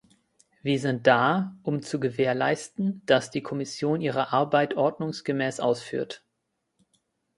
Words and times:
Wir 0.63 0.79
sind 0.79 1.05
da, 1.05 1.55
um 1.61 1.83
zu 1.83 1.99
gewährleisten, 1.99 3.03
dass 3.05 3.29
die 3.29 3.43
Kommission 3.43 4.01
ihre 4.01 4.33
Arbeit 4.33 4.75
ordnungsgemäß 4.75 5.59
ausführt. 5.59 6.25